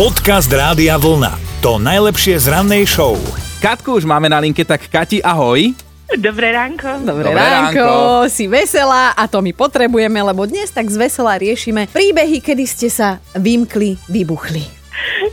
[0.00, 1.60] Podcast Rádia Vlna.
[1.60, 3.20] To najlepšie z rannej show.
[3.60, 5.76] Katku už máme na linke, tak Kati, ahoj.
[6.16, 7.04] Dobré ránko.
[7.04, 8.32] Dobré, Dobré ránko, ránko.
[8.32, 12.88] si veselá a to my potrebujeme, lebo dnes tak z veselá riešime príbehy, kedy ste
[12.88, 14.64] sa vymkli, vybuchli.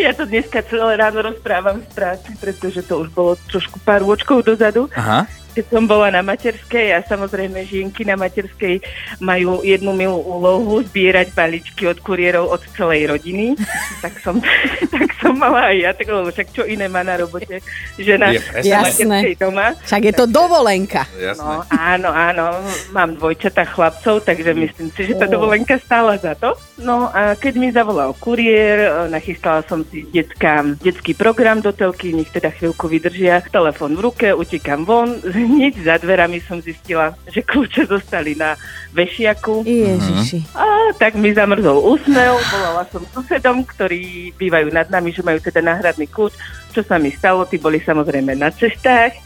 [0.00, 4.48] Ja to dneska celé ráno rozprávam z práci, pretože to už bolo trošku pár rôčkov
[4.48, 4.88] dozadu.
[4.96, 5.28] Aha.
[5.54, 8.82] Keď som bola na materskej a samozrejme žienky na materskej
[9.22, 13.54] majú jednu milú úlohu zbierať balíčky od kuriérov od celej rodiny.
[14.04, 14.42] tak, som,
[14.94, 17.62] tak som mala aj ja, tak, lebo však čo iné má na robote
[17.96, 19.06] žena Je na Jasné.
[19.06, 19.66] materskej doma.
[19.86, 21.02] Však je to dovolenka.
[21.14, 21.38] Jasné.
[21.38, 22.46] No áno, áno,
[22.90, 26.58] mám dvojčata chlapcov, takže myslím si, že tá dovolenka stála za to.
[26.82, 32.10] No a keď mi zavolal kuriér, e, nachystala som si deckám detský program do telky,
[32.10, 37.44] nech teda chvíľku vydržia, telefon v ruke, utekam von, hneď za dverami som zistila, že
[37.44, 38.56] kľúče zostali na
[38.96, 39.62] vešiaku.
[39.62, 40.56] Ježiši.
[40.56, 45.60] A tak mi zamrzol úsmev, volala som susedom, ktorí bývajú nad nami, že majú teda
[45.60, 46.34] náhradný kľúč.
[46.72, 49.14] Čo sa mi stalo, tí boli samozrejme na cestách.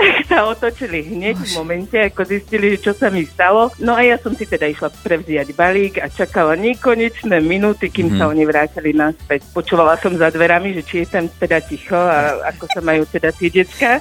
[0.00, 3.68] Tak sa otočili hneď v momente, ako zistili, čo sa mi stalo.
[3.84, 8.32] No a ja som si teda išla prevziať balík a čakala nekonečné minúty, kým sa
[8.32, 9.44] oni vrátili naspäť.
[9.52, 13.28] Počúvala som za dverami, že či je tam teda ticho a ako sa majú teda
[13.28, 14.00] tie decka.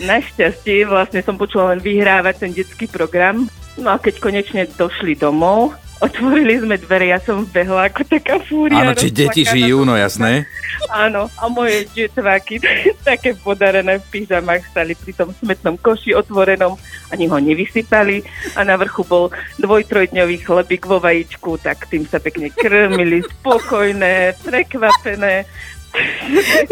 [0.00, 3.50] Našťastie vlastne som počula len vyhrávať ten detský program.
[3.76, 8.82] No a keď konečne došli domov, otvorili sme dvere, ja som behla ako taká fúria.
[8.82, 10.50] Áno, či deti žijú, no jasné.
[10.90, 12.58] Áno, a moje detváky
[13.08, 16.74] také podarené v pyžamách stali pri tom smetnom koši otvorenom,
[17.14, 18.26] ani ho nevysypali
[18.58, 19.30] a na vrchu bol
[19.62, 25.46] dvoj-trojdňový chlebík vo vajíčku, tak tým sa pekne krmili, spokojné, prekvapené.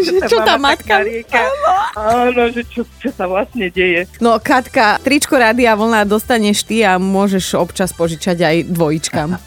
[0.01, 1.43] Že čo tá matka- tak narieka.
[1.93, 4.09] Áno, že čo, čo sa vlastne deje.
[4.19, 9.31] No Katka, tričko Rádia Vlna dostaneš ty a môžeš občas požičať aj dvojičkám.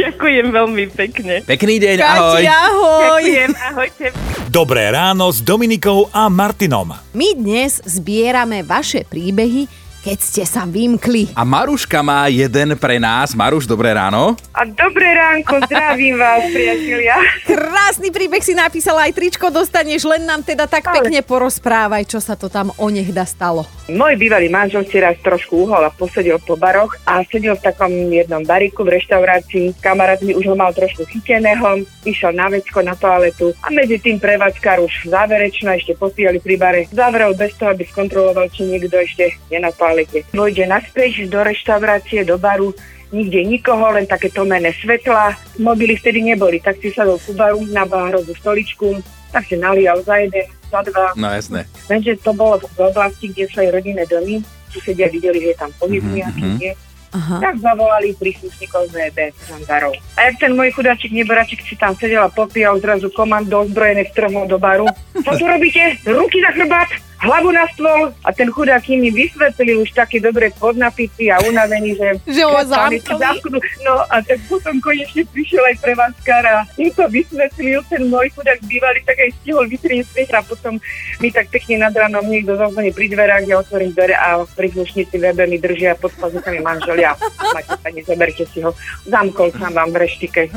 [0.00, 1.34] Ďakujem veľmi pekne.
[1.42, 2.38] Pekný deň, ahoj.
[2.38, 3.22] Kati, ahoj!
[3.24, 4.04] Ďakujem, ahojte.
[4.46, 6.94] Dobré ráno s Dominikou a Martinom.
[7.10, 9.66] My dnes zbierame vaše príbehy,
[10.00, 11.36] keď ste sa vymkli.
[11.36, 13.36] A Maruška má jeden pre nás.
[13.36, 14.32] Maruš, dobré ráno.
[14.56, 17.16] A dobré ránko, zdravím vás, priatelia.
[17.44, 22.18] Krásny príbeh si napísala, aj tričko dostaneš, len nám teda tak Ale- pekne porozprávaj, čo
[22.20, 23.68] sa to tam onehda stalo.
[23.90, 27.90] Môj bývalý manžel si raz trošku uhol a posedil po baroch a sedel v takom
[27.90, 29.82] jednom bariku v reštaurácii.
[29.82, 34.22] Kamarát mi už ho mal trošku chyteného, išiel na vecko na toaletu a medzi tým
[34.22, 36.80] prevádzkar už záverečná, ešte popíjali pri bare.
[36.94, 40.22] Zavrel bez toho, aby skontroloval, či niekto ešte je na toalete.
[40.30, 42.70] Vojde naspäť do reštaurácie, do baru,
[43.10, 45.34] nikde nikoho, len také tomené svetla.
[45.58, 49.02] Mobily vtedy neboli, tak si sadol ku baru na bárovú stoličku,
[49.34, 51.10] tak si nalial za jeden, za dva.
[51.18, 51.66] No jasné.
[51.90, 54.38] Lenže to bolo v oblasti, kde sú aj rodinné domy.
[54.70, 56.58] Susedia videli, že je tam pohyb nejaký, mhm.
[56.62, 56.72] nie?
[57.10, 57.42] Aha.
[57.42, 59.98] Tak zavolali príslušníkov ZB, žandarov.
[60.14, 64.46] A jak ten môj chudáčik neboračik si tam sedel a popíjal, zrazu komando ozbrojené vtrhol
[64.46, 64.86] do baru.
[65.18, 65.98] Čo tu robíte?
[66.06, 66.86] Ruky za chrbát,
[67.20, 68.12] hlavu na stôl.
[68.24, 72.08] A ten chudák im vysvetlili už taký dobre podnapitý a unavený, že...
[72.26, 73.58] Že ho zamknú.
[73.84, 78.60] No a tak potom konečne prišiel aj prevádzkar a im to vysvetlil, ten môj chudák
[78.64, 80.80] bývalý, tak aj stihol vytriesť a potom
[81.20, 85.44] mi tak pekne nad ránom niekto zazvoní pri dverách, ja otvorím dvere a príslušníci webe
[85.46, 87.16] mi držia pod pazukami manželia.
[87.52, 88.72] Máte sa, nezoberte si ho.
[89.04, 90.48] Zamkol sa vám v reštike.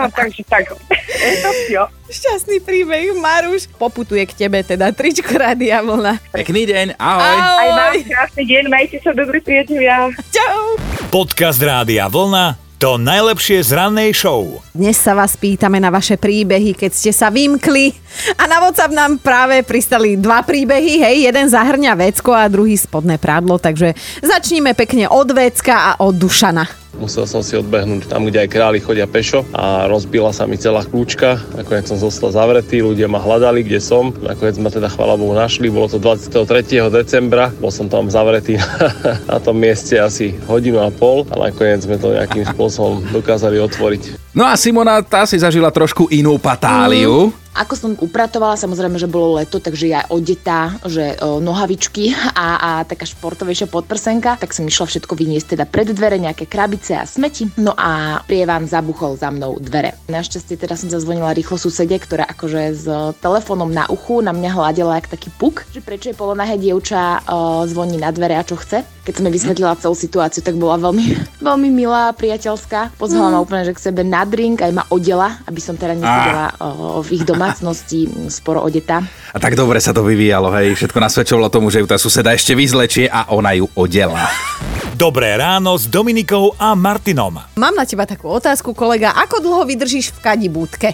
[0.00, 0.72] No takže tak.
[1.24, 1.88] To.
[2.12, 3.64] Šťastný príbeh, Maruš.
[3.80, 6.12] Poputuje k tebe teda tričko Rádia Vlna.
[6.30, 7.38] Pekný deň, ahoj.
[7.40, 8.06] Aj vám Ahoj.
[8.06, 10.12] krásny deň, majte sa dobrí priatelia.
[10.30, 10.78] Čau.
[11.08, 12.60] Podcast Rádia Vlna.
[12.76, 14.60] To najlepšie z rannej show.
[14.76, 17.96] Dnes sa vás pýtame na vaše príbehy, keď ste sa vymkli.
[18.36, 23.16] A na WhatsApp nám práve pristali dva príbehy, hej, jeden zahrňa vecko a druhý spodné
[23.16, 26.83] prádlo, takže začníme pekne od vecka a od Dušana.
[27.04, 30.88] Musel som si odbehnúť tam, kde aj králi chodia pešo a rozbila sa mi celá
[30.88, 31.36] kľúčka.
[31.52, 34.16] Nakoniec som zostal zavretý, ľudia ma hľadali, kde som.
[34.24, 36.64] Nakoniec ma teda chvala Bohu našli, bolo to 23.
[36.88, 37.52] decembra.
[37.60, 38.56] Bol som tam zavretý
[39.28, 44.32] na tom mieste asi hodinu a pol a nakoniec sme to nejakým spôsobom dokázali otvoriť.
[44.32, 47.43] No a Simona, tá si zažila trošku inú patáliu.
[47.54, 52.70] Ako som upratovala, samozrejme, že bolo leto, takže ja odetá, že o, nohavičky a, a
[52.82, 57.46] taká športovejšia podprsenka, tak som išla všetko vyniesť teda pred dvere, nejaké krabice a smeti.
[57.54, 59.94] No a prievan zabuchol za mnou dvere.
[60.10, 62.86] Našťastie teda som zazvonila rýchlo susede, ktorá akože s
[63.22, 67.62] telefónom na uchu na mňa hľadela jak taký puk, že prečo je polonahé dievča o,
[67.70, 68.82] zvoní na dvere a čo chce.
[69.04, 71.06] Keď som jej vysvetlila celú situáciu, tak bola veľmi,
[71.48, 72.98] veľmi milá, priateľská.
[72.98, 76.46] Pozvala ma úplne, že k sebe na drink, aj ma odela, aby som teda nesedela
[76.58, 79.04] o, v ich domácnosti m, sporo odetá.
[79.04, 80.72] A tak dobre sa to vyvíjalo, hej.
[80.80, 84.32] Všetko nasvedčovalo tomu, že ju tá suseda ešte vyzlečie a ona ju odela.
[84.96, 87.36] Dobré ráno s Dominikou a Martinom.
[87.60, 89.12] Mám na teba takú otázku, kolega.
[89.12, 90.88] Ako dlho vydržíš v kadibúdke?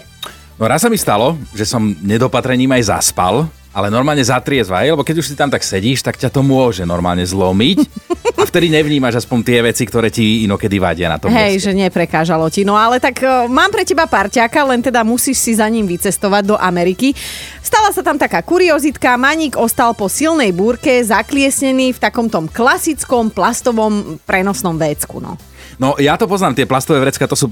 [0.59, 4.91] No raz sa mi stalo, že som nedopatrením aj zaspal, ale normálne zatriezva, hej?
[4.91, 8.10] lebo keď už si tam tak sedíš, tak ťa to môže normálne zlomiť
[8.51, 11.71] vtedy nevnímaš aspoň tie veci, ktoré ti inokedy vadia na tom Hej, mieste.
[11.71, 12.67] že neprekážalo ti.
[12.67, 16.43] No ale tak uh, mám pre teba parťaka, len teda musíš si za ním vycestovať
[16.51, 17.15] do Ameriky.
[17.63, 23.31] Stala sa tam taká kuriozitka, Maník ostal po silnej búrke zakliesnený v takom tom klasickom
[23.31, 25.23] plastovom prenosnom vécku.
[25.23, 25.39] No.
[25.79, 27.49] No ja to poznám, tie plastové vrecka, to sú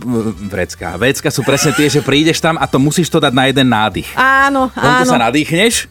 [0.51, 0.99] vrecka.
[0.99, 4.11] Vecka sú presne tie, že prídeš tam a to musíš to dať na jeden nádych.
[4.13, 5.09] Áno, Vonku áno.
[5.09, 5.89] sa nadýchneš,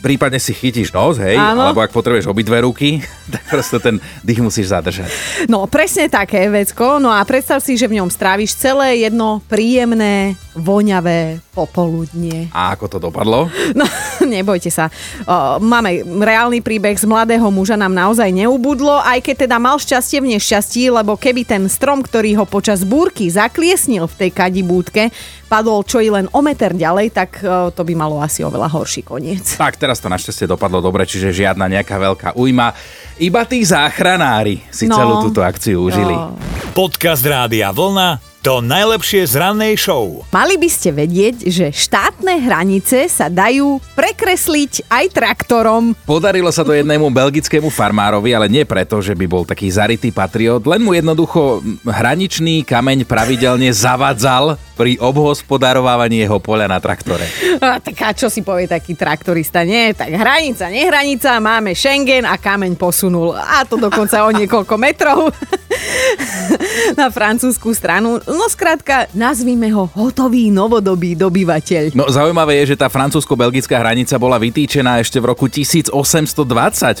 [0.00, 1.70] prípadne si chytíš nos, hej, Áno.
[1.70, 3.00] alebo ak potrebuješ obidve ruky,
[3.32, 5.08] tak proste ten dých musíš zadržať.
[5.48, 6.98] No, presne také vecko.
[7.00, 12.52] No a predstav si, že v ňom stráviš celé jedno príjemné, voňavé popoludnie.
[12.52, 13.48] A ako to dopadlo?
[13.72, 13.88] No,
[14.28, 14.92] nebojte sa.
[15.24, 20.20] O, máme reálny príbeh z mladého muža nám naozaj neubudlo, aj keď teda mal šťastie
[20.20, 25.08] v nešťastí, lebo keby ten strom, ktorý ho počas búrky zakliesnil v tej kadibúdke,
[25.46, 29.00] padol čo i len o meter ďalej, tak o, to by malo asi oveľa horší
[29.00, 29.56] koniec.
[29.56, 32.76] Tak, teraz to našťastie dopadlo dobre, čiže žiadna nejaká veľká ujma.
[33.16, 34.94] Iba tí záchranári si No.
[34.94, 36.12] celú túto akciu užili.
[36.12, 36.36] Jo.
[36.70, 40.22] Podcast Rádia Vlna to najlepšie z rannej show.
[40.30, 45.98] Mali by ste vedieť, že štátne hranice sa dajú prekresliť aj traktorom.
[46.06, 50.62] Podarilo sa to jednému belgickému farmárovi, ale nie preto, že by bol taký zarytý patriot,
[50.62, 51.58] len mu jednoducho
[51.90, 57.26] hraničný kameň pravidelne zavadzal pri obhospodarovávaní jeho poľa na traktore.
[57.58, 59.66] A, tak a čo si povie taký traktorista?
[59.66, 63.34] Nie, tak hranica, nehranica, máme Schengen a kameň posunul.
[63.34, 65.34] A to dokonca o niekoľko metrov
[67.00, 68.18] na francúzskú stranu.
[68.24, 71.92] No skrátka, nazvime ho hotový novodobý dobyvateľ.
[71.92, 75.92] No zaujímavé je, že tá francúzsko-belgická hranica bola vytýčená ešte v roku 1820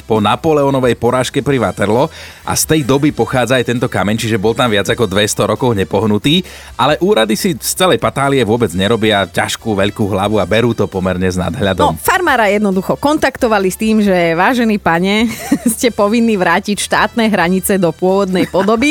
[0.04, 2.08] po Napoleonovej porážke pri Waterloo
[2.42, 5.74] a z tej doby pochádza aj tento kameň, čiže bol tam viac ako 200 rokov
[5.74, 6.44] nepohnutý,
[6.76, 11.26] ale úrady si z celej patálie vôbec nerobia ťažkú veľkú hlavu a berú to pomerne
[11.26, 11.98] s No, nadhľadom.
[11.98, 15.26] farmára jednoducho kontaktovali s tým, že vážený pane,
[15.74, 18.85] ste povinní vrátiť štátne hranice do pôvodnej podoby.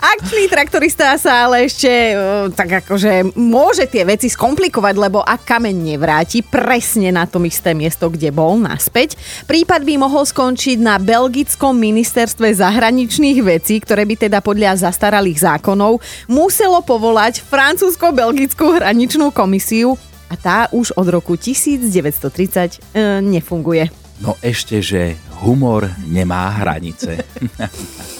[0.00, 2.14] Akčný traktorista sa ale ešte e,
[2.50, 8.10] tak akože môže tie veci skomplikovať, lebo ak kameň nevráti presne na tom isté miesto,
[8.10, 9.14] kde bol naspäť,
[9.46, 16.02] prípad by mohol skončiť na belgickom ministerstve zahraničných vecí, ktoré by teda podľa zastaralých zákonov
[16.26, 19.94] muselo povolať francúzsko-belgickú hraničnú komisiu
[20.30, 23.90] a tá už od roku 1930 e, nefunguje.
[24.20, 27.24] No ešte, že humor nemá hranice.